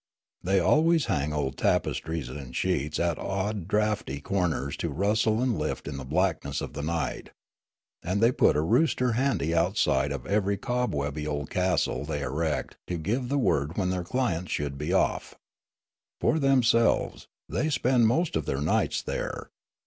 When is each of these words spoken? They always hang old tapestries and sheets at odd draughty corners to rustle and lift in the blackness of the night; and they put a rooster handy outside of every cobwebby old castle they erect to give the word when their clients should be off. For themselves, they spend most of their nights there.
They 0.41 0.59
always 0.59 1.05
hang 1.05 1.31
old 1.31 1.57
tapestries 1.59 2.27
and 2.27 2.55
sheets 2.55 2.99
at 2.99 3.19
odd 3.19 3.67
draughty 3.67 4.19
corners 4.19 4.75
to 4.77 4.89
rustle 4.89 5.39
and 5.43 5.59
lift 5.59 5.87
in 5.87 5.97
the 5.97 6.03
blackness 6.03 6.59
of 6.59 6.73
the 6.73 6.81
night; 6.81 7.29
and 8.01 8.19
they 8.19 8.31
put 8.31 8.55
a 8.55 8.61
rooster 8.61 9.11
handy 9.11 9.53
outside 9.53 10.11
of 10.11 10.25
every 10.25 10.57
cobwebby 10.57 11.27
old 11.27 11.51
castle 11.51 12.03
they 12.03 12.23
erect 12.23 12.77
to 12.87 12.97
give 12.97 13.29
the 13.29 13.37
word 13.37 13.77
when 13.77 13.91
their 13.91 14.03
clients 14.03 14.51
should 14.51 14.75
be 14.75 14.91
off. 14.91 15.35
For 16.19 16.39
themselves, 16.39 17.27
they 17.47 17.69
spend 17.69 18.07
most 18.07 18.35
of 18.35 18.47
their 18.47 18.61
nights 18.61 19.03
there. 19.03 19.51